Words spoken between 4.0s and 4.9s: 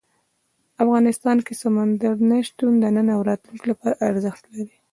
ارزښت لري.